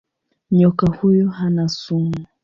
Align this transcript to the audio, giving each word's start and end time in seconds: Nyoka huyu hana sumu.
Nyoka 0.51 0.85
huyu 0.87 1.29
hana 1.29 1.67
sumu. 1.69 2.25